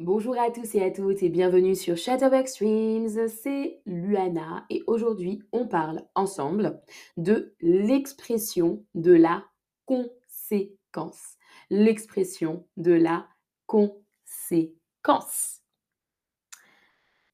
Bonjour 0.00 0.38
à 0.38 0.52
tous 0.52 0.76
et 0.76 0.84
à 0.84 0.92
toutes 0.92 1.24
et 1.24 1.28
bienvenue 1.28 1.74
sur 1.74 1.96
Chatterbox 1.96 2.52
Streams, 2.52 3.26
c'est 3.26 3.82
Luana 3.84 4.64
et 4.70 4.84
aujourd'hui 4.86 5.42
on 5.50 5.66
parle 5.66 6.04
ensemble 6.14 6.80
de 7.16 7.56
l'expression 7.60 8.86
de 8.94 9.12
la 9.12 9.44
conséquence. 9.86 11.34
L'expression 11.68 12.64
de 12.76 12.92
la 12.92 13.26
conséquence. 13.66 15.62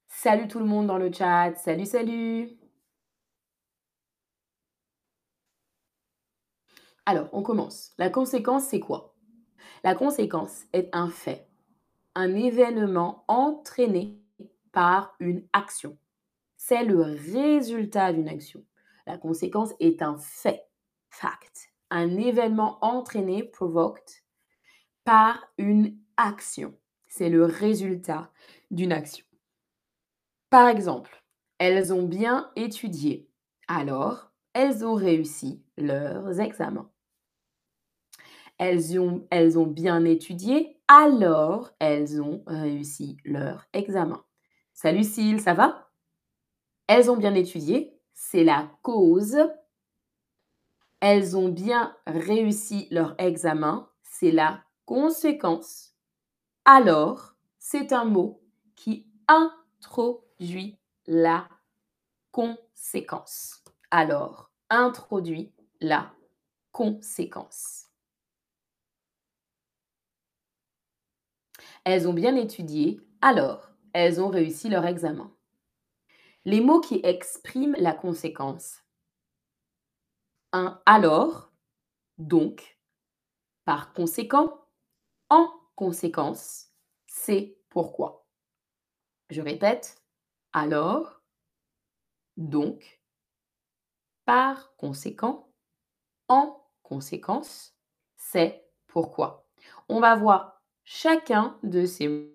Salut 0.08 0.48
tout 0.48 0.58
le 0.58 0.64
monde 0.64 0.86
dans 0.86 0.96
le 0.96 1.12
chat, 1.12 1.54
salut 1.56 1.84
salut 1.84 2.48
Alors, 7.04 7.28
on 7.32 7.42
commence. 7.42 7.92
La 7.98 8.08
conséquence, 8.08 8.64
c'est 8.64 8.80
quoi? 8.80 9.14
La 9.82 9.94
conséquence 9.94 10.62
est 10.72 10.88
un 10.94 11.10
fait 11.10 11.46
un 12.14 12.34
événement 12.34 13.24
entraîné 13.28 14.18
par 14.72 15.14
une 15.20 15.46
action. 15.52 15.98
C'est 16.56 16.84
le 16.84 17.00
résultat 17.00 18.12
d'une 18.12 18.28
action. 18.28 18.64
La 19.06 19.18
conséquence 19.18 19.74
est 19.80 20.02
un 20.02 20.16
fait, 20.16 20.64
fact. 21.10 21.68
Un 21.90 22.16
événement 22.16 22.78
entraîné, 22.82 23.44
provoked, 23.44 24.22
par 25.04 25.44
une 25.58 25.98
action. 26.16 26.74
C'est 27.06 27.28
le 27.28 27.44
résultat 27.44 28.32
d'une 28.70 28.92
action. 28.92 29.26
Par 30.50 30.68
exemple, 30.68 31.24
elles 31.58 31.92
ont 31.92 32.02
bien 32.02 32.50
étudié, 32.56 33.28
alors 33.68 34.30
elles 34.52 34.84
ont 34.86 34.94
réussi 34.94 35.62
leurs 35.76 36.40
examens. 36.40 36.90
Elles 38.58 38.98
ont, 38.98 39.26
elles 39.30 39.58
ont 39.58 39.66
bien 39.66 40.04
étudié, 40.04 40.73
alors 40.88 41.70
elles 41.78 42.20
ont 42.20 42.42
réussi 42.46 43.16
leur 43.24 43.66
examen. 43.72 44.24
Salut 44.72 44.98
Lucille, 44.98 45.40
ça 45.40 45.54
va? 45.54 45.90
Elles 46.86 47.10
ont 47.10 47.16
bien 47.16 47.34
étudié, 47.34 47.98
c'est 48.12 48.44
la 48.44 48.70
cause. 48.82 49.38
Elles 51.00 51.36
ont 51.36 51.48
bien 51.48 51.96
réussi 52.06 52.88
leur 52.90 53.14
examen, 53.18 53.88
c'est 54.02 54.30
la 54.30 54.62
conséquence. 54.84 55.94
Alors, 56.64 57.34
c'est 57.58 57.92
un 57.92 58.04
mot 58.04 58.42
qui 58.74 59.06
introduit 59.28 60.78
la 61.06 61.48
conséquence. 62.30 63.62
Alors, 63.90 64.50
introduit 64.70 65.52
la 65.80 66.12
conséquence. 66.72 67.83
Elles 71.84 72.08
ont 72.08 72.14
bien 72.14 72.34
étudié, 72.36 73.00
alors 73.20 73.70
elles 73.92 74.20
ont 74.20 74.28
réussi 74.28 74.68
leur 74.68 74.86
examen. 74.86 75.32
Les 76.44 76.60
mots 76.60 76.80
qui 76.80 77.00
expriment 77.04 77.76
la 77.78 77.92
conséquence. 77.92 78.82
Un 80.52 80.80
alors, 80.84 81.52
donc, 82.18 82.78
par 83.64 83.92
conséquent, 83.92 84.66
en 85.30 85.48
conséquence, 85.74 86.70
c'est 87.06 87.58
pourquoi. 87.70 88.26
Je 89.30 89.40
répète, 89.40 90.02
alors, 90.52 91.22
donc, 92.36 93.00
par 94.24 94.74
conséquent, 94.76 95.48
en 96.28 96.60
conséquence, 96.82 97.74
c'est 98.16 98.66
pourquoi. 98.86 99.46
On 99.88 100.00
va 100.00 100.14
voir 100.14 100.53
chacun 100.84 101.58
de 101.62 101.84
ces 101.84 102.30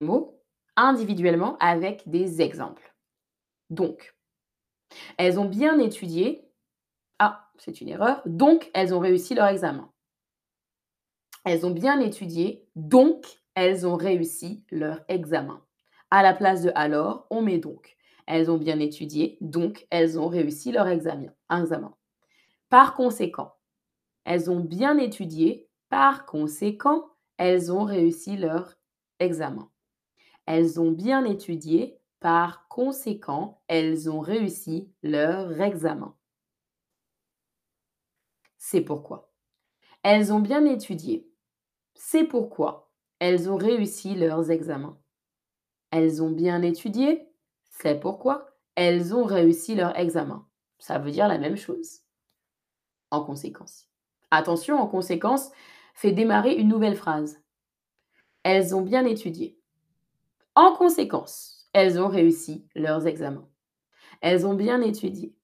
mots 0.00 0.40
individuellement 0.76 1.56
avec 1.58 2.08
des 2.08 2.40
exemples. 2.40 2.94
Donc, 3.70 4.14
elles 5.18 5.38
ont 5.38 5.46
bien 5.46 5.78
étudié. 5.78 6.48
Ah, 7.18 7.50
c'est 7.58 7.80
une 7.80 7.88
erreur. 7.88 8.22
Donc, 8.26 8.70
elles 8.74 8.94
ont 8.94 8.98
réussi 8.98 9.34
leur 9.34 9.46
examen. 9.46 9.90
Elles 11.44 11.66
ont 11.66 11.70
bien 11.70 12.00
étudié, 12.00 12.68
donc 12.76 13.26
elles 13.54 13.86
ont 13.86 13.96
réussi 13.96 14.64
leur 14.70 15.00
examen. 15.08 15.62
À 16.10 16.22
la 16.22 16.34
place 16.34 16.62
de 16.62 16.70
alors, 16.74 17.26
on 17.30 17.42
met 17.42 17.58
donc. 17.58 17.96
Elles 18.26 18.50
ont 18.50 18.58
bien 18.58 18.78
étudié, 18.78 19.38
donc 19.40 19.86
elles 19.90 20.18
ont 20.18 20.28
réussi 20.28 20.70
leur 20.70 20.86
examen. 20.86 21.32
examen. 21.50 21.94
Par 22.68 22.94
conséquent, 22.94 23.54
elles 24.24 24.50
ont 24.50 24.60
bien 24.60 24.98
étudié, 24.98 25.68
par 25.88 26.24
conséquent, 26.26 27.11
elles 27.44 27.72
ont 27.72 27.82
réussi 27.82 28.36
leur 28.36 28.78
examen. 29.18 29.68
Elles 30.46 30.78
ont 30.78 30.92
bien 30.92 31.24
étudié, 31.24 31.98
par 32.20 32.68
conséquent, 32.68 33.60
elles 33.66 34.08
ont 34.08 34.20
réussi 34.20 34.92
leur 35.02 35.60
examen. 35.60 36.16
C'est 38.58 38.82
pourquoi. 38.82 39.32
Elles 40.04 40.32
ont 40.32 40.38
bien 40.38 40.64
étudié. 40.64 41.28
C'est 41.96 42.22
pourquoi 42.22 42.92
elles 43.18 43.50
ont 43.50 43.56
réussi 43.56 44.14
leurs 44.14 44.52
examens. 44.52 45.02
Elles 45.90 46.22
ont 46.22 46.30
bien 46.30 46.62
étudié. 46.62 47.28
C'est 47.64 47.98
pourquoi 47.98 48.56
elles 48.76 49.16
ont 49.16 49.24
réussi 49.24 49.74
leur 49.74 49.98
examen. 49.98 50.46
Ça 50.78 51.00
veut 51.00 51.10
dire 51.10 51.26
la 51.26 51.38
même 51.38 51.56
chose. 51.56 52.02
En 53.10 53.24
conséquence. 53.24 53.88
Attention, 54.30 54.78
en 54.78 54.86
conséquence, 54.86 55.50
fait 55.94 56.12
démarrer 56.12 56.54
une 56.54 56.68
nouvelle 56.68 56.96
phrase. 56.96 57.42
Elles 58.42 58.74
ont 58.74 58.82
bien 58.82 59.04
étudié. 59.04 59.58
En 60.54 60.74
conséquence, 60.74 61.68
elles 61.72 62.00
ont 62.00 62.08
réussi 62.08 62.66
leurs 62.74 63.06
examens. 63.06 63.48
Elles 64.20 64.46
ont 64.46 64.54
bien 64.54 64.82
étudié. 64.82 65.34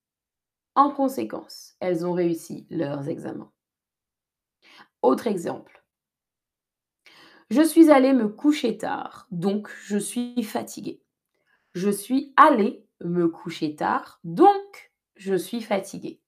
En 0.75 0.91
conséquence, 0.91 1.75
elles 1.81 2.07
ont 2.07 2.13
réussi 2.13 2.67
leurs 2.71 3.09
examens. 3.09 3.51
Autre 5.03 5.27
exemple. 5.27 5.85
Je 7.51 7.63
suis 7.63 7.91
allée 7.91 8.13
me 8.13 8.29
coucher 8.29 8.77
tard, 8.77 9.27
donc 9.31 9.71
je 9.85 9.97
suis 9.97 10.43
fatiguée. 10.43 11.03
Je 11.75 11.89
suis 11.89 12.35
allée 12.37 12.87
me 13.01 13.29
coucher 13.29 13.75
tard, 13.75 14.21
donc 14.25 14.93
je 15.17 15.35
suis 15.35 15.63
fatiguée. 15.63 16.21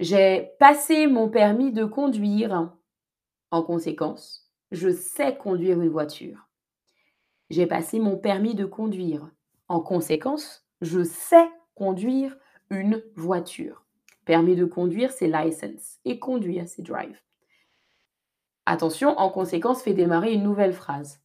J'ai 0.00 0.54
passé 0.58 1.06
mon 1.06 1.28
permis 1.28 1.72
de 1.72 1.84
conduire. 1.84 2.72
En 3.50 3.62
conséquence, 3.62 4.50
je 4.70 4.88
sais 4.88 5.36
conduire 5.36 5.78
une 5.82 5.90
voiture. 5.90 6.48
J'ai 7.50 7.66
passé 7.66 7.98
mon 7.98 8.16
permis 8.16 8.54
de 8.54 8.64
conduire. 8.64 9.30
En 9.68 9.80
conséquence, 9.80 10.66
je 10.80 11.04
sais 11.04 11.50
conduire 11.74 12.34
une 12.70 13.04
voiture. 13.14 13.84
Permis 14.24 14.56
de 14.56 14.64
conduire, 14.64 15.12
c'est 15.12 15.28
license. 15.28 15.98
Et 16.06 16.18
conduire, 16.18 16.66
c'est 16.66 16.80
drive. 16.80 17.20
Attention, 18.64 19.10
en 19.18 19.28
conséquence, 19.28 19.82
fait 19.82 19.92
démarrer 19.92 20.32
une 20.32 20.44
nouvelle 20.44 20.72
phrase. 20.72 21.20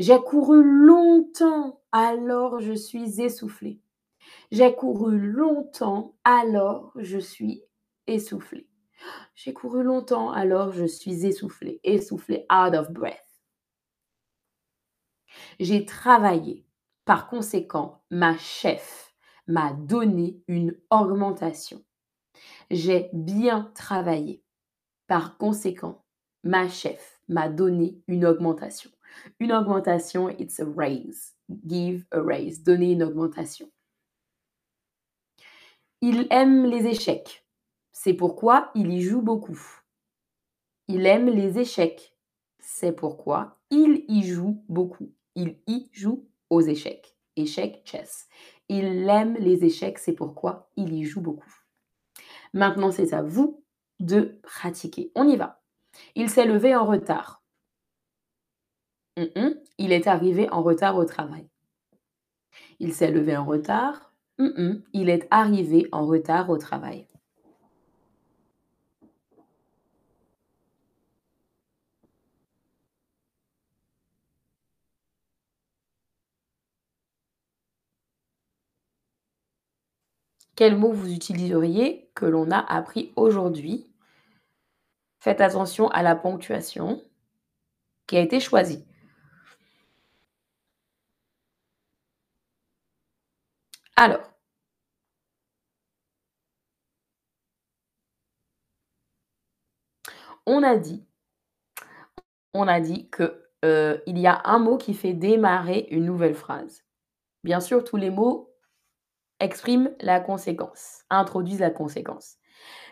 J'ai 0.00 0.18
couru 0.18 0.64
longtemps, 0.64 1.80
alors 1.92 2.58
je 2.58 2.72
suis 2.72 3.20
essoufflée. 3.20 3.78
J'ai 4.50 4.74
couru 4.74 5.16
longtemps, 5.16 6.16
alors 6.24 6.90
je 6.96 7.18
suis 7.18 7.62
essoufflée. 8.06 8.68
J'ai 9.34 9.52
couru 9.52 9.82
longtemps, 9.82 10.30
alors 10.30 10.72
je 10.72 10.84
suis 10.84 11.26
essoufflée, 11.26 11.80
essoufflée, 11.84 12.46
out 12.50 12.74
of 12.74 12.90
breath. 12.90 13.42
J'ai 15.60 15.84
travaillé. 15.84 16.66
Par 17.04 17.28
conséquent, 17.28 18.02
ma 18.10 18.36
chef 18.38 19.14
m'a 19.46 19.72
donné 19.74 20.42
une 20.48 20.74
augmentation. 20.90 21.84
J'ai 22.70 23.10
bien 23.12 23.70
travaillé. 23.74 24.42
Par 25.06 25.36
conséquent, 25.36 26.04
ma 26.44 26.68
chef 26.68 27.20
m'a 27.28 27.48
donné 27.48 28.00
une 28.08 28.24
augmentation. 28.24 28.90
Une 29.38 29.52
augmentation, 29.52 30.30
it's 30.30 30.60
a 30.60 30.64
raise. 30.64 31.34
Give 31.66 32.06
a 32.10 32.20
raise. 32.20 32.62
Donner 32.62 32.92
une 32.92 33.02
augmentation. 33.02 33.70
Il 36.00 36.26
aime 36.30 36.64
les 36.64 36.86
échecs. 36.86 37.43
C'est 37.96 38.12
pourquoi 38.12 38.72
il 38.74 38.92
y 38.92 39.00
joue 39.00 39.22
beaucoup. 39.22 39.58
Il 40.88 41.06
aime 41.06 41.30
les 41.30 41.60
échecs. 41.60 42.14
C'est 42.58 42.92
pourquoi 42.92 43.60
il 43.70 44.04
y 44.08 44.24
joue 44.24 44.62
beaucoup. 44.68 45.14
Il 45.36 45.58
y 45.68 45.88
joue 45.92 46.28
aux 46.50 46.60
échecs. 46.60 47.16
Échecs, 47.36 47.82
chess. 47.84 48.26
Il 48.68 49.08
aime 49.08 49.34
les 49.34 49.64
échecs, 49.64 49.98
c'est 49.98 50.12
pourquoi 50.12 50.70
il 50.76 50.92
y 50.92 51.04
joue 51.04 51.20
beaucoup. 51.20 51.54
Maintenant, 52.52 52.90
c'est 52.90 53.12
à 53.12 53.22
vous 53.22 53.64
de 54.00 54.40
pratiquer. 54.42 55.12
On 55.14 55.28
y 55.28 55.36
va. 55.36 55.62
Il 56.16 56.28
s'est 56.28 56.46
levé 56.46 56.74
en 56.74 56.86
retard. 56.86 57.44
Il 59.16 59.92
est 59.92 60.08
arrivé 60.08 60.50
en 60.50 60.62
retard 60.62 60.96
au 60.96 61.04
travail. 61.04 61.48
Il 62.80 62.92
s'est 62.92 63.12
levé 63.12 63.36
en 63.36 63.44
retard. 63.44 64.12
Il 64.38 65.08
est 65.08 65.28
arrivé 65.30 65.88
en 65.92 66.06
retard 66.06 66.50
au 66.50 66.58
travail. 66.58 67.06
Quel 80.56 80.76
mot 80.76 80.92
vous 80.92 81.12
utiliseriez 81.12 82.10
que 82.14 82.26
l'on 82.26 82.50
a 82.50 82.58
appris 82.58 83.12
aujourd'hui? 83.16 83.90
Faites 85.20 85.40
attention 85.40 85.88
à 85.88 86.02
la 86.02 86.14
ponctuation 86.14 87.02
qui 88.06 88.16
a 88.16 88.20
été 88.20 88.40
choisie. 88.40 88.84
Alors 93.96 94.20
on 100.46 100.62
a 100.62 100.76
dit 100.76 101.04
on 102.54 102.66
que, 103.10 103.48
heu, 103.64 104.02
il 104.06 104.18
y 104.18 104.26
a 104.26 104.40
un 104.44 104.58
mot 104.58 104.78
qui 104.78 104.94
fait 104.94 105.12
démarrer 105.12 105.88
une 105.90 106.04
nouvelle 106.04 106.34
phrase. 106.34 106.84
Bien 107.42 107.60
sûr, 107.60 107.84
tous 107.84 107.96
les 107.96 108.10
mots 108.10 108.53
expriment 109.44 109.90
la 110.00 110.20
conséquence, 110.20 111.02
introduisent 111.10 111.60
la 111.60 111.70
conséquence. 111.70 112.36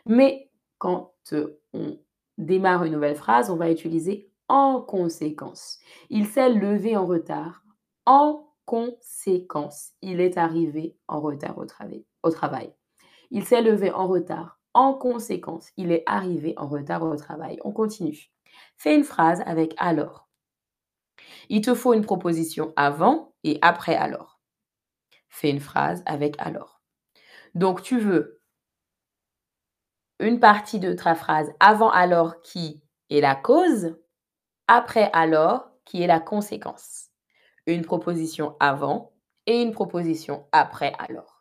Mais 0.06 0.50
quand, 0.78 1.12
heu, 1.32 1.60
on 1.72 1.98
démarre 2.38 2.84
une 2.84 2.92
nouvelle 2.92 3.16
phrase, 3.16 3.50
on 3.50 3.56
va 3.56 3.70
utiliser 3.70 4.30
en 4.48 4.80
conséquence. 4.80 5.78
Il 6.10 6.26
s'est 6.26 6.50
levé 6.50 6.96
en 6.96 7.06
retard. 7.06 7.62
En 8.04 8.48
conséquence, 8.64 9.92
il 10.02 10.20
est 10.20 10.36
arrivé 10.36 10.96
en 11.08 11.20
retard 11.20 11.58
au 11.58 11.64
travé 11.64 12.06
au 12.22 12.30
travail. 12.30 12.72
Il 13.30 13.44
s'est 13.44 13.62
levé 13.62 13.90
en 13.90 14.06
retard. 14.06 14.60
En 14.74 14.94
conséquence, 14.94 15.70
il 15.76 15.92
est 15.92 16.02
arrivé 16.06 16.54
en 16.56 16.68
retard 16.68 17.02
au 17.02 17.16
travail. 17.16 17.58
On 17.64 17.72
continue. 17.72 18.30
Fais 18.76 18.94
une 18.94 19.04
phrase 19.04 19.42
avec 19.46 19.74
alors. 19.78 20.28
Il 21.48 21.60
te 21.60 21.74
faut 21.74 21.94
une 21.94 22.04
proposition 22.04 22.72
avant 22.76 23.34
et 23.44 23.58
après 23.62 23.94
alors. 23.94 24.31
Fais 25.32 25.48
une 25.48 25.60
phrase 25.60 26.02
avec 26.04 26.36
alors. 26.38 26.82
Donc 27.54 27.82
tu 27.82 27.98
veux 27.98 28.42
une 30.20 30.38
partie 30.38 30.78
de 30.78 30.92
ta 30.92 31.14
phrase 31.14 31.50
avant 31.58 31.90
alors 31.90 32.42
qui 32.42 32.82
est 33.08 33.22
la 33.22 33.34
cause, 33.34 33.96
après 34.68 35.10
alors 35.14 35.70
qui 35.86 36.02
est 36.02 36.06
la 36.06 36.20
conséquence. 36.20 37.08
Une 37.66 37.82
proposition 37.82 38.56
avant 38.60 39.14
et 39.46 39.62
une 39.62 39.72
proposition 39.72 40.46
après 40.52 40.92
alors. 40.98 41.31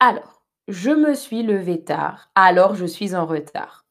Alors, 0.00 0.44
je 0.68 0.90
me 0.90 1.14
suis 1.14 1.42
levé 1.42 1.84
tard, 1.84 2.30
alors 2.34 2.74
je 2.74 2.86
suis 2.86 3.14
en 3.14 3.26
retard. 3.26 3.86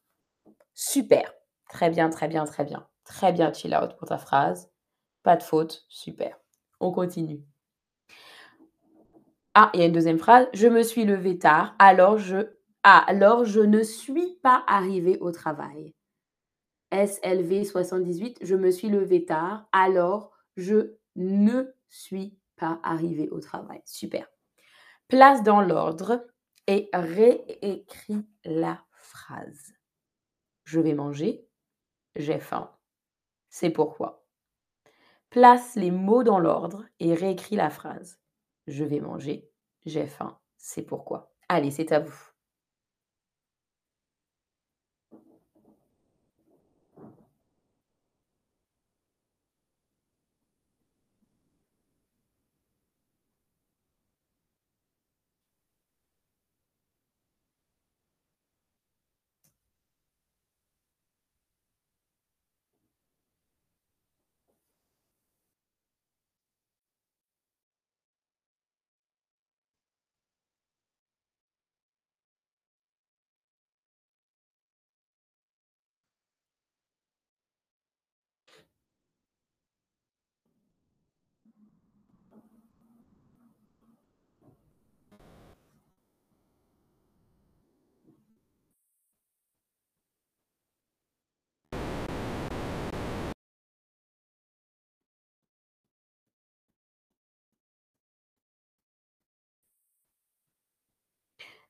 Super, 0.74 1.32
très 1.68 1.90
bien, 1.90 2.10
très 2.10 2.28
bien, 2.28 2.44
très 2.44 2.64
bien. 2.64 2.86
Très 3.04 3.32
bien 3.32 3.52
chill 3.52 3.74
out 3.74 3.96
pour 3.96 4.08
ta 4.08 4.18
phrase. 4.18 4.70
Pas 5.22 5.36
de 5.36 5.42
faute, 5.42 5.84
super. 5.88 6.38
On 6.80 6.92
continue. 6.92 7.44
Ah, 9.54 9.70
il 9.72 9.80
y 9.80 9.82
a 9.82 9.86
une 9.86 9.92
deuxième 9.92 10.18
phrase. 10.18 10.48
Je 10.52 10.66
me 10.66 10.82
suis 10.82 11.04
levé 11.04 11.38
tard, 11.38 11.76
alors 11.78 12.18
je 12.18 12.48
ah, 12.82 13.02
alors 13.06 13.44
je 13.46 13.60
ne 13.60 13.82
suis 13.82 14.36
pas 14.42 14.62
arrivé 14.66 15.16
au 15.20 15.32
travail. 15.32 15.94
SLV 16.92 17.64
78, 17.64 18.38
je 18.42 18.54
me 18.54 18.70
suis 18.70 18.88
levé 18.88 19.24
tard, 19.24 19.66
alors 19.72 20.32
je 20.56 20.96
ne 21.16 21.64
suis 21.88 22.36
pas 22.56 22.78
arrivé 22.82 23.30
au 23.30 23.40
travail. 23.40 23.80
Super. 23.86 24.33
Place 25.08 25.42
dans 25.42 25.60
l'ordre 25.60 26.26
et 26.66 26.88
réécris 26.92 28.26
la 28.44 28.82
phrase. 28.92 29.74
Je 30.64 30.80
vais 30.80 30.94
manger, 30.94 31.46
j'ai 32.16 32.38
faim. 32.40 32.70
C'est 33.50 33.70
pourquoi. 33.70 34.24
Place 35.28 35.74
les 35.74 35.90
mots 35.90 36.22
dans 36.22 36.38
l'ordre 36.38 36.84
et 37.00 37.14
réécris 37.14 37.56
la 37.56 37.68
phrase. 37.68 38.18
Je 38.66 38.84
vais 38.84 39.00
manger, 39.00 39.50
j'ai 39.84 40.06
faim. 40.06 40.40
C'est 40.56 40.82
pourquoi. 40.82 41.34
Allez, 41.48 41.70
c'est 41.70 41.92
à 41.92 42.00
vous. 42.00 42.33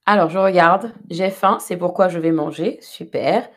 Alors, 0.06 0.28
je 0.28 0.38
regarde. 0.38 0.92
J'ai 1.10 1.30
faim, 1.30 1.58
c'est 1.60 1.76
pourquoi 1.76 2.08
je 2.08 2.18
vais 2.18 2.32
manger. 2.32 2.78
Super. 2.80 3.48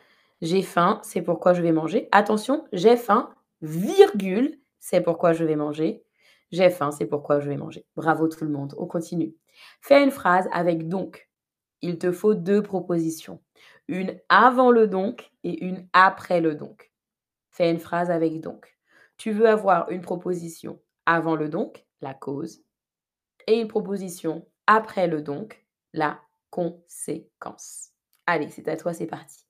J'ai 0.42 0.62
faim, 0.62 1.00
c'est 1.04 1.22
pourquoi 1.22 1.54
je 1.54 1.62
vais 1.62 1.72
manger. 1.72 2.08
Attention, 2.12 2.66
j'ai 2.72 2.96
faim, 2.96 3.34
virgule, 3.62 4.60
c'est 4.80 5.02
pourquoi 5.02 5.34
je 5.34 5.44
vais 5.44 5.56
manger. 5.56 6.04
J'ai 6.52 6.70
faim, 6.70 6.92
c'est 6.92 7.08
pourquoi 7.08 7.40
je 7.40 7.50
vais 7.50 7.58
manger. 7.58 7.86
Bravo 7.96 8.28
tout 8.28 8.46
le 8.46 8.52
monde. 8.52 8.76
On 8.78 8.86
continue. 8.86 9.36
Fais 9.82 10.04
une 10.04 10.12
phrase 10.12 10.48
avec 10.54 10.88
donc. 10.88 11.30
Il 11.82 11.98
te 11.98 12.12
faut 12.12 12.34
deux 12.34 12.62
propositions. 12.62 13.42
Une 13.88 14.20
avant 14.30 14.72
le 14.72 14.88
donc 14.88 15.32
et 15.44 15.64
une 15.66 15.88
après 15.94 16.40
le 16.40 16.56
donc. 16.56 16.92
Fais 17.52 17.72
une 17.72 17.80
phrase 17.80 18.12
avec 18.12 18.40
donc. 18.40 18.78
Tu 19.18 19.32
veux 19.32 19.50
avoir 19.50 19.90
une 19.90 20.02
proposition 20.02 20.80
avant 21.06 21.36
le 21.36 21.50
donc, 21.50 21.86
la 22.02 22.14
cause, 22.14 22.62
et 23.48 23.60
une 23.60 23.68
proposition 23.68 24.46
après 24.68 25.08
le 25.08 25.22
donc, 25.22 25.66
la 25.94 26.20
conséquence. 26.58 27.92
Allez, 28.26 28.50
c'est 28.50 28.68
à 28.68 28.78
toi, 28.78 28.94
c'est 28.94 29.06
parti. 29.06 29.47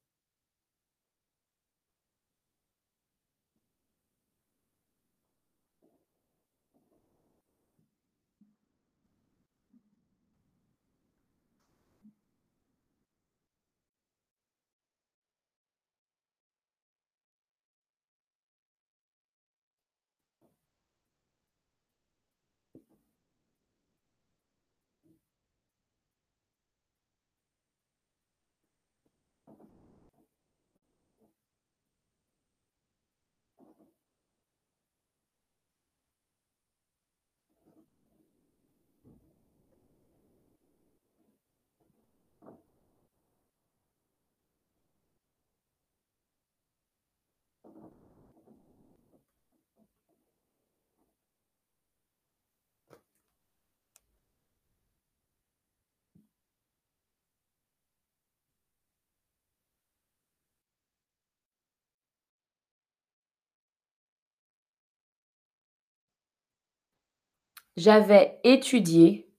J'avais 67.77 68.39
étudié, 68.43 69.31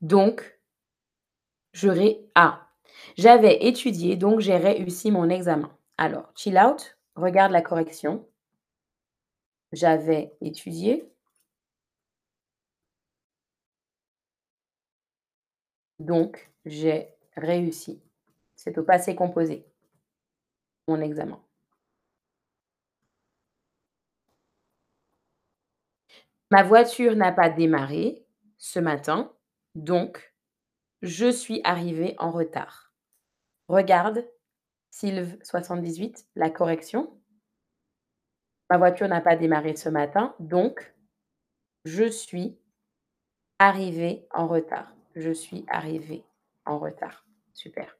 donc 0.00 0.58
je 1.72 1.88
ré 1.88 2.26
ah, 2.34 2.66
j'avais 3.16 3.66
étudié, 3.66 4.16
donc 4.16 4.40
j'ai 4.40 4.56
réussi 4.56 5.10
mon 5.10 5.28
examen. 5.28 5.70
Alors, 5.98 6.32
chill 6.36 6.58
out, 6.58 6.98
regarde 7.14 7.52
la 7.52 7.62
correction. 7.62 8.26
J'avais 9.72 10.34
étudié. 10.40 11.10
Donc, 15.98 16.50
j'ai 16.64 17.08
réussi. 17.36 18.02
C'est 18.54 18.78
au 18.78 18.82
passé 18.82 19.14
composé. 19.14 19.66
Mon 20.88 21.00
examen. 21.00 21.45
Ma 26.50 26.62
voiture 26.62 27.16
n'a 27.16 27.32
pas 27.32 27.50
démarré 27.50 28.24
ce 28.56 28.78
matin, 28.78 29.32
donc 29.74 30.32
je 31.02 31.30
suis 31.30 31.60
arrivée 31.64 32.14
en 32.18 32.30
retard. 32.30 32.92
Regarde, 33.68 34.24
Sylve 34.90 35.36
78, 35.42 36.24
la 36.36 36.50
correction. 36.50 37.20
Ma 38.70 38.78
voiture 38.78 39.08
n'a 39.08 39.20
pas 39.20 39.36
démarré 39.36 39.74
ce 39.74 39.88
matin, 39.88 40.34
donc 40.38 40.94
je 41.84 42.04
suis 42.04 42.56
arrivée 43.58 44.26
en 44.32 44.46
retard. 44.46 44.92
Je 45.16 45.32
suis 45.32 45.64
arrivée 45.68 46.24
en 46.64 46.78
retard. 46.78 47.26
Super. 47.54 47.96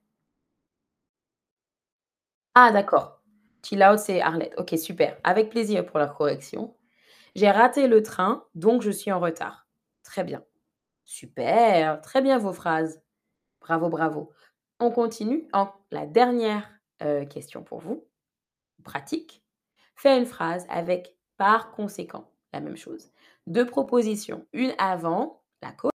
Ah 2.55 2.71
d'accord. 2.73 3.21
Chill 3.65 3.83
out, 3.83 3.99
c'est 3.99 4.21
Arlette. 4.21 4.55
OK, 4.57 4.79
super. 4.79 5.19
Avec 5.25 5.51
plaisir 5.51 5.85
pour 5.85 5.99
la 5.99 6.07
correction. 6.07 6.75
J'ai 7.37 7.51
raté 7.51 7.87
le 7.87 8.03
train, 8.03 8.47
donc 8.55 8.81
je 8.81 8.91
suis 8.91 9.13
en 9.13 9.21
retard. 9.21 9.67
Très 10.03 10.25
bien. 10.25 10.43
Super, 11.05 12.01
très 12.01 12.23
bien 12.23 12.39
vos 12.39 12.55
phrases. 12.55 13.03
Bravo, 13.61 13.91
bravo. 13.91 14.33
On 14.81 14.91
continue 14.91 15.47
en 15.53 15.69
la 15.91 16.07
dernière 16.07 16.67
euh, 17.03 17.27
question 17.27 17.63
pour 17.63 17.81
vous. 17.81 18.09
Pratique. 18.85 19.45
Fais 19.97 20.17
une 20.17 20.25
phrase 20.25 20.65
avec 20.71 21.15
par 21.37 21.73
conséquent. 21.73 22.33
La 22.55 22.61
même 22.61 22.79
chose. 22.79 23.13
Deux 23.47 23.67
propositions. 23.67 24.47
Une 24.55 24.73
avant 24.79 25.43
la 25.61 25.73
cause. 25.73 25.91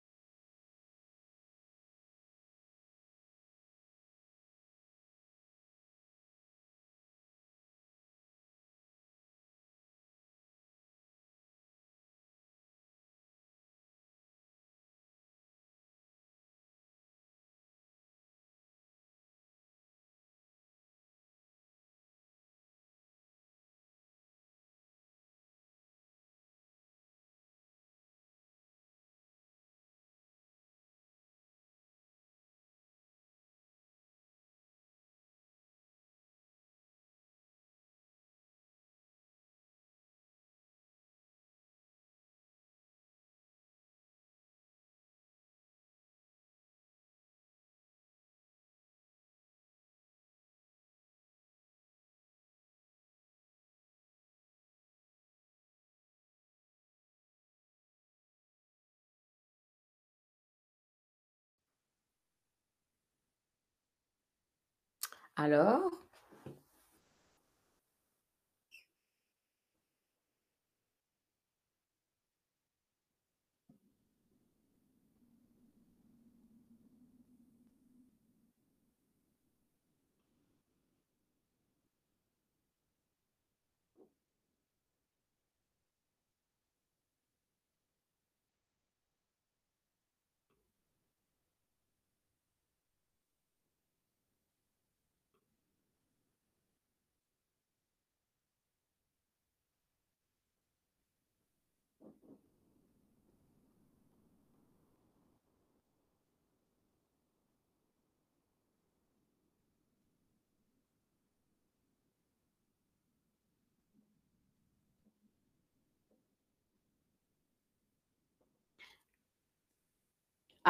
Alors? 65.40 66.09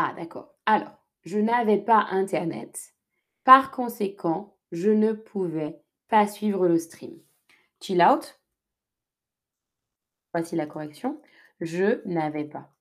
Ah 0.02 0.14
d'accord. 0.16 0.56
Alors, 0.66 0.98
je 1.26 1.38
n'avais 1.40 1.78
pas 1.78 2.08
internet. 2.12 2.96
Par 3.44 3.70
conséquent, 3.70 4.56
je 4.72 4.90
ne 4.90 5.12
pouvais 5.12 5.82
pas 6.08 6.26
suivre 6.26 6.70
le 6.70 6.78
stream. 6.78 7.20
Chill 7.82 8.02
out. 8.02 8.40
Voici 10.34 10.56
la 10.56 10.68
correction. 10.68 11.22
Je 11.60 12.02
n'avais 12.08 12.46
pas. 12.46 12.74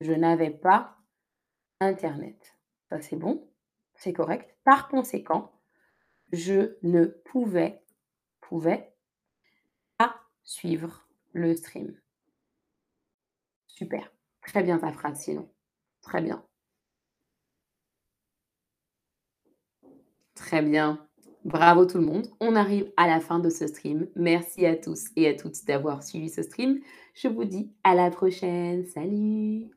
Je 0.00 0.12
n'avais 0.12 0.52
pas 0.52 0.98
internet. 1.80 2.56
Ça 2.90 3.00
c'est 3.00 3.16
bon, 3.16 3.50
c'est 3.96 4.12
correct. 4.12 4.56
Par 4.62 4.86
conséquent, 4.86 5.50
je 6.32 6.76
ne 6.84 7.06
pouvais, 7.06 7.82
pouvais 8.40 8.94
pas 9.98 10.14
suivre 10.44 11.08
le 11.32 11.56
stream. 11.56 12.00
Super. 13.66 14.12
Très 14.42 14.62
bien 14.62 14.78
ta 14.78 14.92
phrase 14.92 15.22
sinon. 15.22 15.50
Très 16.02 16.20
bien. 16.22 16.44
Très 20.34 20.62
bien. 20.62 21.06
Bravo 21.44 21.86
tout 21.86 21.98
le 21.98 22.04
monde. 22.04 22.28
On 22.40 22.54
arrive 22.56 22.90
à 22.96 23.06
la 23.06 23.20
fin 23.20 23.38
de 23.38 23.48
ce 23.50 23.66
stream. 23.66 24.08
Merci 24.16 24.66
à 24.66 24.76
tous 24.76 25.06
et 25.16 25.28
à 25.28 25.34
toutes 25.34 25.64
d'avoir 25.66 26.02
suivi 26.02 26.28
ce 26.28 26.42
stream. 26.42 26.80
Je 27.14 27.28
vous 27.28 27.44
dis 27.44 27.72
à 27.84 27.94
la 27.94 28.10
prochaine. 28.10 28.86
Salut 28.86 29.70